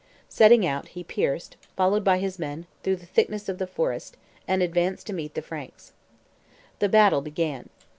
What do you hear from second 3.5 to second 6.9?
the forest, and advanced to meet the Franks. The